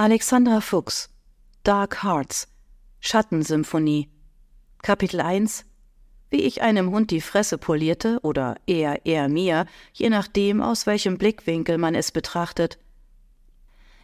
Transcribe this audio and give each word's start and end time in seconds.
Alexandra 0.00 0.60
Fuchs 0.60 1.08
Dark 1.64 2.04
Hearts 2.04 2.46
Schattensymphonie 3.00 4.08
Kapitel 4.80 5.20
1 5.20 5.64
Wie 6.30 6.42
ich 6.42 6.62
einem 6.62 6.92
Hund 6.92 7.10
die 7.10 7.20
Fresse 7.20 7.58
polierte 7.58 8.20
oder 8.22 8.54
eher 8.68 9.04
er 9.06 9.28
mir, 9.28 9.66
je 9.92 10.08
nachdem, 10.08 10.62
aus 10.62 10.86
welchem 10.86 11.18
Blickwinkel 11.18 11.78
man 11.78 11.96
es 11.96 12.12
betrachtet. 12.12 12.78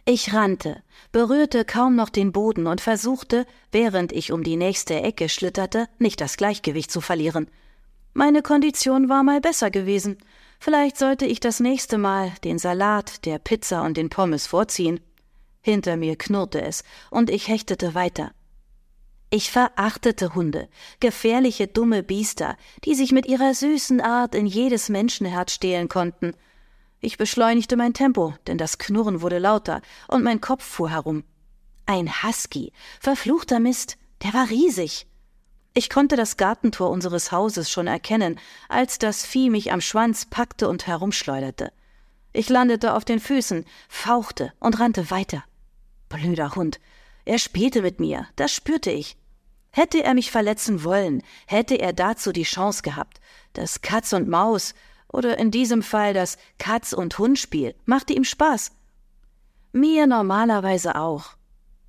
Ich 0.03 0.33
rannte, 0.33 0.83
berührte 1.13 1.63
kaum 1.63 1.95
noch 1.95 2.09
den 2.09 2.33
Boden 2.33 2.67
und 2.67 2.81
versuchte, 2.81 3.45
während 3.71 4.11
ich 4.11 4.33
um 4.33 4.43
die 4.43 4.57
nächste 4.57 5.01
Ecke 5.01 5.29
schlitterte, 5.29 5.87
nicht 5.97 6.19
das 6.19 6.35
Gleichgewicht 6.35 6.91
zu 6.91 6.99
verlieren. 6.99 7.47
Meine 8.13 8.41
Kondition 8.41 9.07
war 9.07 9.23
mal 9.23 9.39
besser 9.39 9.71
gewesen. 9.71 10.17
Vielleicht 10.59 10.97
sollte 10.97 11.25
ich 11.25 11.39
das 11.39 11.61
nächste 11.61 11.97
Mal 11.97 12.33
den 12.43 12.59
Salat, 12.59 13.25
der 13.25 13.39
Pizza 13.39 13.83
und 13.83 13.95
den 13.95 14.09
Pommes 14.09 14.45
vorziehen. 14.45 14.99
Hinter 15.65 15.97
mir 15.97 16.15
knurrte 16.15 16.61
es, 16.61 16.83
und 17.09 17.31
ich 17.31 17.47
hechtete 17.47 17.95
weiter. 17.95 18.33
Ich 19.31 19.49
verachtete 19.49 20.35
Hunde, 20.35 20.69
gefährliche 20.99 21.65
dumme 21.65 22.03
Biester, 22.03 22.55
die 22.83 22.93
sich 22.93 23.11
mit 23.11 23.25
ihrer 23.25 23.51
süßen 23.55 23.99
Art 23.99 24.35
in 24.35 24.45
jedes 24.45 24.89
Menschenherz 24.89 25.53
stehlen 25.53 25.89
konnten. 25.89 26.35
Ich 26.99 27.17
beschleunigte 27.17 27.77
mein 27.77 27.95
Tempo, 27.95 28.35
denn 28.45 28.59
das 28.59 28.77
Knurren 28.77 29.21
wurde 29.21 29.39
lauter, 29.39 29.81
und 30.07 30.23
mein 30.23 30.39
Kopf 30.39 30.63
fuhr 30.63 30.91
herum. 30.91 31.23
Ein 31.87 32.11
Husky, 32.21 32.71
verfluchter 32.99 33.59
Mist, 33.59 33.97
der 34.21 34.35
war 34.35 34.51
riesig. 34.51 35.07
Ich 35.73 35.89
konnte 35.89 36.15
das 36.15 36.37
Gartentor 36.37 36.91
unseres 36.91 37.31
Hauses 37.31 37.71
schon 37.71 37.87
erkennen, 37.87 38.39
als 38.69 38.99
das 38.99 39.25
Vieh 39.25 39.49
mich 39.49 39.71
am 39.71 39.81
Schwanz 39.81 40.27
packte 40.27 40.69
und 40.69 40.85
herumschleuderte. 40.85 41.71
Ich 42.33 42.49
landete 42.49 42.93
auf 42.93 43.03
den 43.03 43.19
Füßen, 43.19 43.65
fauchte 43.89 44.53
und 44.59 44.79
rannte 44.79 45.09
weiter. 45.09 45.43
Blöder 46.09 46.55
Hund. 46.55 46.79
Er 47.25 47.39
spielte 47.39 47.81
mit 47.81 47.99
mir, 47.99 48.27
das 48.35 48.51
spürte 48.51 48.91
ich. 48.91 49.17
Hätte 49.71 50.03
er 50.03 50.13
mich 50.13 50.31
verletzen 50.31 50.83
wollen, 50.83 51.21
hätte 51.47 51.75
er 51.75 51.91
dazu 51.91 52.31
die 52.31 52.43
Chance 52.43 52.81
gehabt. 52.81 53.19
Das 53.53 53.81
Katz 53.81 54.13
und 54.13 54.27
Maus 54.29 54.73
oder 55.07 55.37
in 55.37 55.51
diesem 55.51 55.83
Fall 55.83 56.13
das 56.13 56.37
Katz 56.57 56.93
und 56.93 57.17
Hund 57.17 57.39
Spiel 57.39 57.75
machte 57.85 58.13
ihm 58.13 58.23
Spaß. 58.23 58.71
Mir 59.71 60.07
normalerweise 60.07 60.95
auch. 60.95 61.35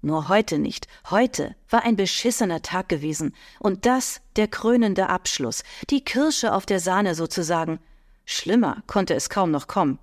Nur 0.03 0.29
heute 0.29 0.59
nicht. 0.59 0.87
Heute 1.11 1.57
war 1.71 1.83
ein 1.85 1.97
beschissener 1.97 2.63
Tag 2.63 2.89
gewesen. 2.89 3.35
Und 3.59 3.87
das 3.87 4.21
der 4.37 4.49
krönende 4.49 5.09
Abschluss, 5.09 5.65
die 5.91 6.05
Kirsche 6.05 6.53
auf 6.53 6.67
der 6.67 6.81
Sahne 6.81 7.15
sozusagen. 7.15 7.81
Schlimmer 8.25 8.83
konnte 8.87 9.15
es 9.15 9.31
kaum 9.31 9.51
noch 9.51 9.67
kommen. 9.67 9.99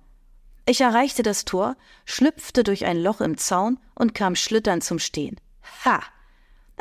Ich 0.66 0.80
erreichte 0.80 1.22
das 1.22 1.44
Tor, 1.44 1.76
schlüpfte 2.06 2.64
durch 2.64 2.86
ein 2.86 3.02
Loch 3.02 3.20
im 3.20 3.36
Zaun 3.36 3.78
und 3.94 4.14
kam 4.14 4.34
schlitternd 4.34 4.82
zum 4.82 4.98
Stehen. 4.98 5.36
Ha! 5.84 6.02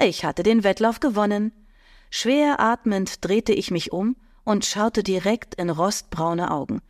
Ich 0.02 0.24
hatte 0.24 0.44
den 0.44 0.64
Wettlauf 0.64 1.00
gewonnen. 1.00 1.52
Schwer 2.10 2.60
atmend 2.60 3.26
drehte 3.26 3.54
ich 3.54 3.72
mich 3.72 3.92
um 3.92 4.16
und 4.46 4.66
schaute 4.66 5.04
direkt 5.04 5.56
in 5.56 5.70
rostbraune 5.70 6.52
Augen. 6.52 6.82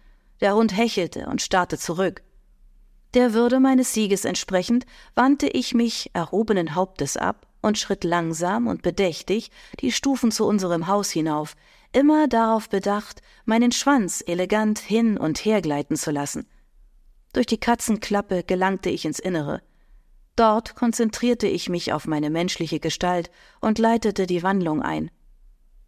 Der 0.41 0.55
Hund 0.55 0.75
hechelte 0.75 1.25
und 1.27 1.41
starrte 1.41 1.77
zurück. 1.77 2.21
Der 3.13 3.33
Würde 3.33 3.59
meines 3.59 3.93
Sieges 3.93 4.25
entsprechend 4.25 4.85
wandte 5.15 5.47
ich 5.47 5.73
mich 5.73 6.11
erhobenen 6.13 6.75
Hauptes 6.75 7.17
ab 7.17 7.47
und 7.61 7.77
schritt 7.77 8.03
langsam 8.03 8.67
und 8.67 8.81
bedächtig 8.81 9.51
die 9.79 9.91
Stufen 9.91 10.31
zu 10.31 10.45
unserem 10.45 10.87
Haus 10.87 11.11
hinauf, 11.11 11.55
immer 11.91 12.27
darauf 12.27 12.69
bedacht, 12.69 13.21
meinen 13.45 13.71
Schwanz 13.71 14.23
elegant 14.25 14.79
hin 14.79 15.17
und 15.17 15.45
her 15.45 15.61
gleiten 15.61 15.95
zu 15.95 16.11
lassen. 16.11 16.47
Durch 17.33 17.47
die 17.47 17.59
Katzenklappe 17.59 18.43
gelangte 18.43 18.89
ich 18.89 19.05
ins 19.05 19.19
Innere. 19.19 19.61
Dort 20.35 20.75
konzentrierte 20.75 21.47
ich 21.47 21.67
mich 21.67 21.91
auf 21.91 22.07
meine 22.07 22.29
menschliche 22.29 22.79
Gestalt 22.79 23.29
und 23.59 23.79
leitete 23.79 24.25
die 24.25 24.43
Wandlung 24.43 24.81
ein. 24.81 25.11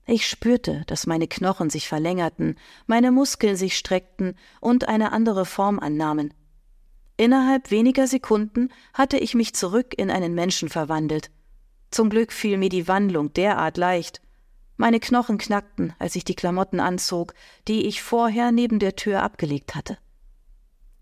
Ich 0.08 0.28
spürte, 0.28 0.84
dass 0.86 1.08
meine 1.08 1.28
Knochen 1.28 1.72
sich 1.72 1.88
verlängerten, 1.88 2.58
meine 2.86 3.12
Muskeln 3.12 3.56
sich 3.56 3.76
streckten 3.76 4.38
und 4.60 4.88
eine 4.88 5.12
andere 5.12 5.46
Form 5.46 5.80
annahmen. 5.80 6.34
Innerhalb 7.18 7.72
weniger 7.72 8.06
Sekunden 8.08 8.70
hatte 8.94 9.18
ich 9.18 9.34
mich 9.34 9.56
zurück 9.56 9.94
in 9.98 10.12
einen 10.12 10.36
Menschen 10.36 10.70
verwandelt. 10.70 11.32
Zum 11.90 12.10
Glück 12.10 12.34
fiel 12.34 12.58
mir 12.58 12.70
die 12.70 12.88
Wandlung 12.88 13.34
derart 13.34 13.78
leicht. 13.78 14.22
Meine 14.78 15.00
Knochen 15.00 15.38
knackten, 15.38 15.94
als 15.98 16.16
ich 16.16 16.26
die 16.26 16.36
Klamotten 16.36 16.80
anzog, 16.80 17.34
die 17.68 17.86
ich 17.86 18.04
vorher 18.04 18.52
neben 18.52 18.80
der 18.80 18.96
Tür 18.96 19.24
abgelegt 19.24 19.74
hatte. 19.74 19.98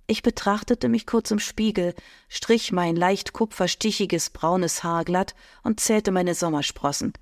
Ich 0.06 0.22
betrachtete 0.22 0.90
mich 0.90 1.06
kurz 1.06 1.32
im 1.32 1.40
Spiegel, 1.40 1.94
strich 2.28 2.72
mein 2.72 2.96
leicht 2.96 3.34
kupferstichiges 3.34 4.32
braunes 4.32 4.84
Haar 4.84 5.06
glatt 5.06 5.34
und 5.64 5.80
zählte 5.80 6.12
meine 6.12 6.36
Sommersprossen. 6.36 7.14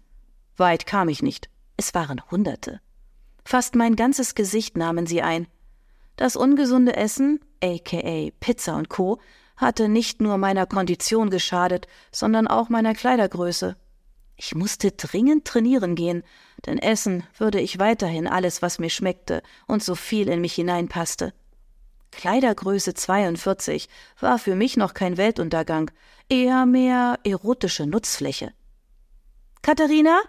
Weit 0.58 0.86
kam 0.86 1.08
ich 1.10 1.22
nicht. 1.22 1.50
Es 1.78 1.94
waren 1.94 2.22
Hunderte. 2.32 2.82
Fast 3.46 3.76
mein 3.76 3.96
ganzes 3.96 4.36
Gesicht 4.36 4.78
nahmen 4.78 5.06
sie 5.06 5.22
ein. 5.22 5.48
Das 6.16 6.36
ungesunde 6.36 6.96
Essen, 6.96 7.40
aka 7.64 8.30
Pizza 8.40 8.76
und 8.76 8.90
Co., 8.90 9.20
hatte 9.58 9.88
nicht 9.88 10.22
nur 10.22 10.38
meiner 10.38 10.66
Kondition 10.66 11.30
geschadet, 11.30 11.88
sondern 12.12 12.48
auch 12.48 12.70
meiner 12.70 12.96
Kleidergröße. 12.96 13.78
Ich 14.36 14.56
musste 14.56 14.92
dringend 14.92 15.46
trainieren 15.46 15.94
gehen, 15.94 16.24
denn 16.66 16.80
essen 16.80 17.24
würde 17.38 17.60
ich 17.60 17.78
weiterhin 17.78 18.28
alles, 18.28 18.64
was 18.64 18.80
mir 18.80 18.90
schmeckte 18.90 19.44
und 19.68 19.84
so 19.84 19.94
viel 19.94 20.30
in 20.30 20.42
mich 20.42 20.56
hineinpasste. 20.56 21.34
Kleidergröße 22.12 22.94
42 22.94 23.90
war 24.20 24.38
für 24.38 24.56
mich 24.56 24.78
noch 24.78 24.94
kein 24.94 25.18
Weltuntergang, 25.18 25.92
eher 26.30 26.66
mehr 26.66 27.20
erotische 27.24 27.88
Nutzfläche. 27.88 28.54
Katharina? 29.62 30.22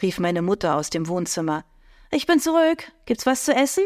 rief 0.00 0.18
meine 0.18 0.42
Mutter 0.42 0.76
aus 0.76 0.90
dem 0.90 1.08
Wohnzimmer. 1.08 1.64
Ich 2.10 2.26
bin 2.26 2.40
zurück. 2.40 2.90
Gibt's 3.06 3.26
was 3.26 3.44
zu 3.44 3.54
essen? 3.54 3.84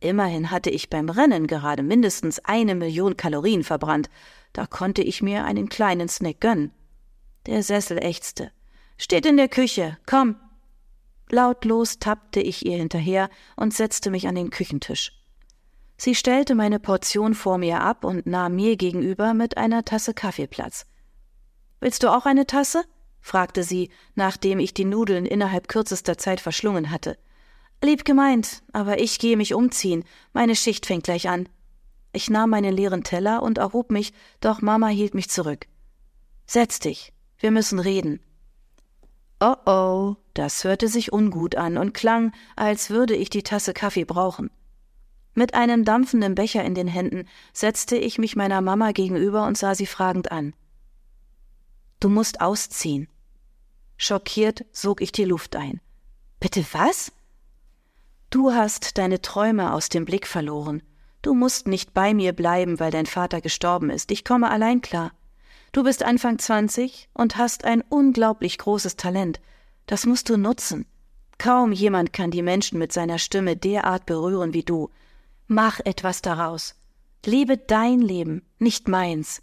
Immerhin 0.00 0.50
hatte 0.50 0.70
ich 0.70 0.90
beim 0.90 1.08
Rennen 1.08 1.46
gerade 1.46 1.82
mindestens 1.82 2.40
eine 2.40 2.74
Million 2.74 3.16
Kalorien 3.16 3.62
verbrannt. 3.62 4.10
Da 4.52 4.66
konnte 4.66 5.02
ich 5.02 5.22
mir 5.22 5.44
einen 5.44 5.68
kleinen 5.68 6.08
Snack 6.08 6.40
gönnen. 6.40 6.72
Der 7.46 7.62
Sessel 7.62 7.98
ächzte. 8.02 8.50
Steht 8.98 9.26
in 9.26 9.36
der 9.36 9.48
Küche. 9.48 9.98
Komm. 10.06 10.36
Lautlos 11.30 11.98
tappte 11.98 12.40
ich 12.40 12.66
ihr 12.66 12.76
hinterher 12.76 13.30
und 13.56 13.74
setzte 13.74 14.10
mich 14.10 14.26
an 14.26 14.34
den 14.34 14.50
Küchentisch. 14.50 15.21
Sie 16.04 16.16
stellte 16.16 16.56
meine 16.56 16.80
Portion 16.80 17.32
vor 17.32 17.58
mir 17.58 17.80
ab 17.80 18.04
und 18.04 18.26
nahm 18.26 18.56
mir 18.56 18.76
gegenüber 18.76 19.34
mit 19.34 19.56
einer 19.56 19.84
Tasse 19.84 20.14
Kaffee 20.14 20.48
Platz. 20.48 20.84
Willst 21.78 22.02
du 22.02 22.08
auch 22.08 22.26
eine 22.26 22.44
Tasse? 22.44 22.82
fragte 23.20 23.62
sie, 23.62 23.88
nachdem 24.16 24.58
ich 24.58 24.74
die 24.74 24.84
Nudeln 24.84 25.26
innerhalb 25.26 25.68
kürzester 25.68 26.18
Zeit 26.18 26.40
verschlungen 26.40 26.90
hatte. 26.90 27.18
Lieb 27.80 28.04
gemeint, 28.04 28.64
aber 28.72 28.98
ich 28.98 29.20
gehe 29.20 29.36
mich 29.36 29.54
umziehen. 29.54 30.02
Meine 30.32 30.56
Schicht 30.56 30.86
fängt 30.86 31.04
gleich 31.04 31.28
an. 31.28 31.48
Ich 32.12 32.28
nahm 32.28 32.50
meinen 32.50 32.74
leeren 32.74 33.04
Teller 33.04 33.40
und 33.40 33.58
erhob 33.58 33.92
mich, 33.92 34.12
doch 34.40 34.60
Mama 34.60 34.88
hielt 34.88 35.14
mich 35.14 35.30
zurück. 35.30 35.68
Setz 36.46 36.80
dich, 36.80 37.12
wir 37.38 37.52
müssen 37.52 37.78
reden. 37.78 38.18
Oh 39.38 39.54
oh, 39.66 40.16
das 40.34 40.64
hörte 40.64 40.88
sich 40.88 41.12
ungut 41.12 41.54
an 41.54 41.78
und 41.78 41.94
klang, 41.94 42.32
als 42.56 42.90
würde 42.90 43.14
ich 43.14 43.30
die 43.30 43.44
Tasse 43.44 43.72
Kaffee 43.72 44.04
brauchen. 44.04 44.50
Mit 45.34 45.54
einem 45.54 45.84
dampfenden 45.84 46.34
Becher 46.34 46.64
in 46.64 46.74
den 46.74 46.88
Händen 46.88 47.26
setzte 47.52 47.96
ich 47.96 48.18
mich 48.18 48.36
meiner 48.36 48.60
Mama 48.60 48.92
gegenüber 48.92 49.46
und 49.46 49.56
sah 49.56 49.74
sie 49.74 49.86
fragend 49.86 50.30
an. 50.30 50.54
Du 52.00 52.08
musst 52.08 52.40
ausziehen. 52.40 53.08
Schockiert 53.96 54.64
sog 54.72 55.00
ich 55.00 55.12
die 55.12 55.24
Luft 55.24 55.56
ein. 55.56 55.80
Bitte 56.40 56.64
was? 56.72 57.12
Du 58.30 58.52
hast 58.52 58.98
deine 58.98 59.22
Träume 59.22 59.72
aus 59.72 59.88
dem 59.88 60.04
Blick 60.04 60.26
verloren. 60.26 60.82
Du 61.22 61.34
musst 61.34 61.68
nicht 61.68 61.94
bei 61.94 62.12
mir 62.12 62.32
bleiben, 62.32 62.80
weil 62.80 62.90
dein 62.90 63.06
Vater 63.06 63.40
gestorben 63.40 63.90
ist. 63.90 64.10
Ich 64.10 64.24
komme 64.24 64.50
allein 64.50 64.80
klar. 64.80 65.12
Du 65.70 65.84
bist 65.84 66.02
Anfang 66.02 66.38
zwanzig 66.38 67.08
und 67.14 67.36
hast 67.36 67.64
ein 67.64 67.82
unglaublich 67.88 68.58
großes 68.58 68.96
Talent. 68.96 69.40
Das 69.86 70.04
musst 70.04 70.28
du 70.28 70.36
nutzen. 70.36 70.84
Kaum 71.38 71.72
jemand 71.72 72.12
kann 72.12 72.30
die 72.30 72.42
Menschen 72.42 72.78
mit 72.78 72.92
seiner 72.92 73.18
Stimme 73.18 73.56
derart 73.56 74.04
berühren 74.04 74.52
wie 74.52 74.64
du. 74.64 74.90
Mach 75.52 75.80
etwas 75.80 76.22
daraus. 76.22 76.76
Lebe 77.26 77.58
dein 77.58 78.00
Leben, 78.00 78.40
nicht 78.58 78.88
meins. 78.88 79.42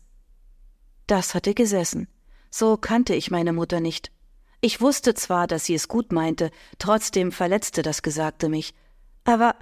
Das 1.06 1.36
hatte 1.36 1.54
gesessen. 1.54 2.08
So 2.50 2.78
kannte 2.78 3.14
ich 3.14 3.30
meine 3.30 3.54
Mutter 3.54 3.80
nicht. 3.80 4.12
Ich 4.60 4.82
wusste 4.82 5.14
zwar, 5.14 5.46
dass 5.46 5.66
sie 5.66 5.76
es 5.76 5.88
gut 5.88 6.12
meinte, 6.12 6.50
trotzdem 6.80 7.32
verletzte 7.32 7.84
das 7.84 8.02
Gesagte 8.02 8.50
mich. 8.50 8.74
Aber 9.24 9.54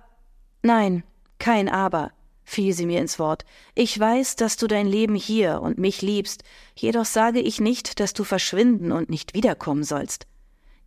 nein, 0.63 1.03
kein 1.37 1.67
Aber, 1.67 2.13
fiel 2.45 2.71
sie 2.71 2.85
mir 2.85 3.01
ins 3.01 3.19
Wort. 3.19 3.43
Ich 3.75 3.99
weiß, 3.99 4.37
dass 4.37 4.55
du 4.55 4.67
dein 4.67 4.87
Leben 4.87 5.15
hier 5.15 5.59
und 5.61 5.77
mich 5.77 6.01
liebst, 6.01 6.45
jedoch 6.75 7.03
sage 7.03 7.41
ich 7.41 7.59
nicht, 7.59 7.99
dass 7.99 8.13
du 8.13 8.23
verschwinden 8.23 8.93
und 8.93 9.09
nicht 9.09 9.33
wiederkommen 9.33 9.83
sollst. 9.83 10.27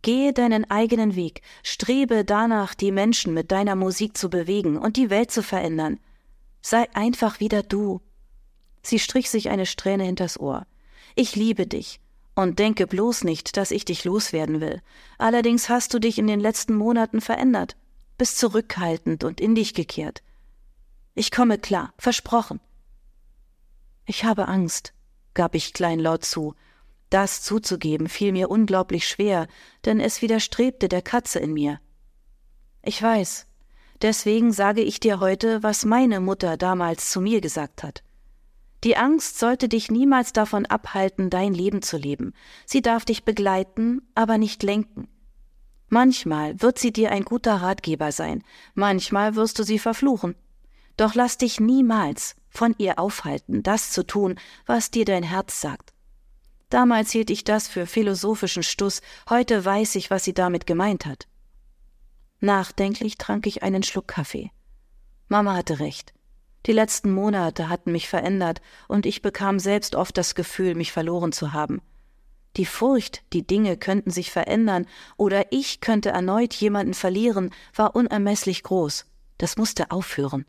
Gehe 0.01 0.33
deinen 0.33 0.69
eigenen 0.69 1.15
Weg, 1.15 1.41
strebe 1.63 2.25
danach, 2.25 2.73
die 2.73 2.91
Menschen 2.91 3.33
mit 3.33 3.51
deiner 3.51 3.75
Musik 3.75 4.17
zu 4.17 4.29
bewegen 4.29 4.77
und 4.77 4.97
die 4.97 5.09
Welt 5.09 5.31
zu 5.31 5.43
verändern. 5.43 5.99
Sei 6.61 6.87
einfach 6.93 7.39
wieder 7.39 7.61
du. 7.61 8.01
Sie 8.81 8.99
strich 8.99 9.29
sich 9.29 9.49
eine 9.49 9.65
Strähne 9.65 10.03
hinters 10.03 10.39
Ohr. 10.39 10.65
Ich 11.15 11.35
liebe 11.35 11.67
dich. 11.67 11.99
Und 12.33 12.59
denke 12.59 12.87
bloß 12.87 13.25
nicht, 13.25 13.57
dass 13.57 13.71
ich 13.71 13.83
dich 13.83 14.05
loswerden 14.05 14.61
will. 14.61 14.81
Allerdings 15.17 15.67
hast 15.69 15.93
du 15.93 15.99
dich 15.99 16.17
in 16.17 16.27
den 16.27 16.39
letzten 16.39 16.75
Monaten 16.75 17.19
verändert, 17.19 17.75
bist 18.17 18.39
zurückhaltend 18.39 19.25
und 19.25 19.41
in 19.41 19.53
dich 19.53 19.73
gekehrt. 19.73 20.23
Ich 21.13 21.29
komme 21.29 21.57
klar, 21.59 21.93
versprochen. 21.97 22.61
Ich 24.05 24.23
habe 24.23 24.47
Angst, 24.47 24.93
gab 25.33 25.55
ich 25.55 25.73
kleinlaut 25.73 26.23
zu. 26.23 26.55
Das 27.11 27.41
zuzugeben 27.41 28.07
fiel 28.07 28.31
mir 28.31 28.49
unglaublich 28.49 29.05
schwer, 29.05 29.47
denn 29.83 29.99
es 29.99 30.21
widerstrebte 30.21 30.87
der 30.87 31.01
Katze 31.01 31.39
in 31.39 31.53
mir. 31.53 31.81
Ich 32.81 33.03
weiß, 33.03 33.47
deswegen 34.01 34.53
sage 34.53 34.81
ich 34.81 35.01
dir 35.01 35.19
heute, 35.19 35.61
was 35.61 35.83
meine 35.83 36.21
Mutter 36.21 36.55
damals 36.55 37.09
zu 37.09 37.19
mir 37.19 37.41
gesagt 37.41 37.83
hat. 37.83 38.01
Die 38.85 38.95
Angst 38.95 39.37
sollte 39.39 39.67
dich 39.67 39.91
niemals 39.91 40.31
davon 40.31 40.65
abhalten, 40.65 41.29
dein 41.29 41.53
Leben 41.53 41.81
zu 41.81 41.97
leben. 41.97 42.33
Sie 42.65 42.81
darf 42.81 43.03
dich 43.03 43.25
begleiten, 43.25 44.01
aber 44.15 44.37
nicht 44.37 44.63
lenken. 44.63 45.09
Manchmal 45.89 46.61
wird 46.61 46.79
sie 46.79 46.93
dir 46.93 47.11
ein 47.11 47.25
guter 47.25 47.55
Ratgeber 47.55 48.13
sein, 48.13 48.41
manchmal 48.73 49.35
wirst 49.35 49.59
du 49.59 49.63
sie 49.63 49.79
verfluchen. 49.79 50.35
Doch 50.95 51.13
lass 51.13 51.37
dich 51.37 51.59
niemals 51.59 52.37
von 52.47 52.73
ihr 52.77 52.99
aufhalten, 52.99 53.63
das 53.63 53.91
zu 53.91 54.07
tun, 54.07 54.39
was 54.65 54.91
dir 54.91 55.03
dein 55.03 55.23
Herz 55.23 55.59
sagt. 55.59 55.90
Damals 56.71 57.11
hielt 57.11 57.29
ich 57.29 57.43
das 57.43 57.67
für 57.67 57.85
philosophischen 57.85 58.63
Stuss, 58.63 59.01
heute 59.29 59.63
weiß 59.63 59.95
ich, 59.95 60.09
was 60.09 60.23
sie 60.23 60.33
damit 60.33 60.65
gemeint 60.65 61.05
hat. 61.05 61.27
Nachdenklich 62.39 63.17
trank 63.17 63.45
ich 63.45 63.61
einen 63.61 63.83
Schluck 63.83 64.07
Kaffee. 64.07 64.51
Mama 65.27 65.53
hatte 65.53 65.79
recht. 65.79 66.13
Die 66.65 66.71
letzten 66.71 67.11
Monate 67.11 67.67
hatten 67.67 67.91
mich 67.91 68.07
verändert, 68.07 68.61
und 68.87 69.05
ich 69.05 69.21
bekam 69.21 69.59
selbst 69.59 69.95
oft 69.95 70.17
das 70.17 70.33
Gefühl, 70.33 70.75
mich 70.75 70.93
verloren 70.93 71.33
zu 71.33 71.51
haben. 71.51 71.81
Die 72.55 72.65
Furcht, 72.65 73.21
die 73.33 73.45
Dinge 73.45 73.75
könnten 73.75 74.11
sich 74.11 74.31
verändern 74.31 74.87
oder 75.17 75.51
ich 75.51 75.81
könnte 75.81 76.09
erneut 76.11 76.53
jemanden 76.53 76.93
verlieren, 76.93 77.51
war 77.75 77.97
unermesslich 77.97 78.63
groß. 78.63 79.05
Das 79.37 79.57
musste 79.57 79.91
aufhören. 79.91 80.45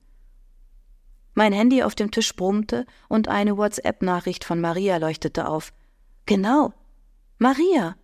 Mein 1.35 1.53
Handy 1.53 1.83
auf 1.83 1.97
dem 1.97 2.13
Tisch 2.13 2.37
brummte 2.37 2.87
und 3.09 3.27
eine 3.27 3.57
WhatsApp-Nachricht 3.57 4.45
von 4.45 4.61
Maria 4.61 4.99
leuchtete 4.99 5.49
auf. 5.49 5.73
Genau. 6.27 6.73
Maria. 7.39 7.97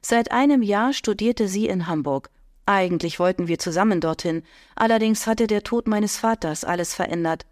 Seit 0.00 0.30
einem 0.32 0.62
Jahr 0.62 0.92
studierte 0.92 1.48
sie 1.48 1.66
in 1.66 1.86
Hamburg. 1.86 2.30
Eigentlich 2.64 3.18
wollten 3.18 3.46
wir 3.46 3.58
zusammen 3.58 4.00
dorthin, 4.00 4.42
allerdings 4.74 5.26
hatte 5.26 5.46
der 5.46 5.62
Tod 5.62 5.86
meines 5.86 6.16
Vaters 6.16 6.64
alles 6.64 6.94
verändert. 6.94 7.46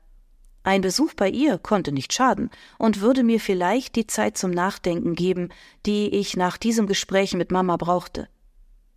Ein 0.65 0.81
Besuch 0.81 1.13
bei 1.15 1.29
ihr 1.29 1.59
konnte 1.59 1.93
nicht 1.93 2.15
schaden 2.15 2.51
und 2.79 3.03
würde 3.03 3.23
mir 3.23 3.39
vielleicht 3.39 3.97
die 3.97 4.07
Zeit 4.07 4.39
zum 4.39 4.51
Nachdenken 4.51 5.15
geben, 5.15 5.51
die 5.85 6.09
ich 6.09 6.37
nach 6.37 6.57
diesem 6.57 6.87
Gespräch 6.87 7.35
mit 7.35 7.53
Mama 7.53 7.77
brauchte. 7.77 8.29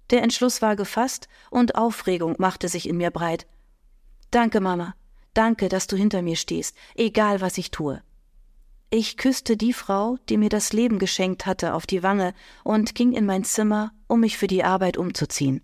Der 0.10 0.24
Entschluss 0.24 0.62
war 0.62 0.78
gefasst 0.78 1.28
und 1.52 1.76
Aufregung 1.76 2.36
machte 2.38 2.70
sich 2.70 2.88
in 2.88 2.96
mir 2.96 3.12
breit. 3.12 3.46
Danke, 4.32 4.62
Mama. 4.62 4.96
Danke, 5.34 5.68
dass 5.68 5.88
du 5.88 5.98
hinter 5.98 6.22
mir 6.22 6.38
stehst, 6.38 6.76
egal 6.96 7.42
was 7.42 7.58
ich 7.58 7.70
tue. 7.70 8.02
Ich 8.90 9.18
küsste 9.18 9.58
die 9.58 9.74
Frau, 9.74 10.18
die 10.30 10.38
mir 10.38 10.48
das 10.48 10.72
Leben 10.72 10.98
geschenkt 10.98 11.46
hatte, 11.46 11.74
auf 11.74 11.86
die 11.86 12.04
Wange 12.04 12.34
und 12.64 12.96
ging 12.96 13.12
in 13.12 13.26
mein 13.26 13.44
Zimmer, 13.44 13.92
um 14.08 14.22
mich 14.22 14.38
für 14.38 14.48
die 14.48 14.64
Arbeit 14.64 14.98
umzuziehen. 14.98 15.62